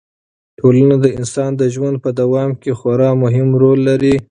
[0.59, 4.15] ټولنه د انسان د ژوند په دوام کې خورا مهم رول لري.